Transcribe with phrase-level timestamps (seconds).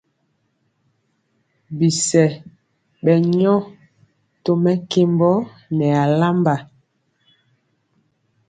[1.77, 2.23] Bisɛ
[3.03, 3.53] ɓɛ nyɔ
[4.43, 5.31] to mɛkembɔ
[5.77, 6.55] nɛ alamba.